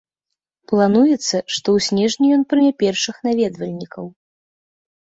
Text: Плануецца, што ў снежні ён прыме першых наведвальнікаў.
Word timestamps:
Плануецца, 0.69 1.25
што 1.53 1.67
ў 1.81 1.85
снежні 1.89 2.27
ён 2.39 2.43
прыме 2.55 2.71
першых 2.83 3.15
наведвальнікаў. 3.31 4.05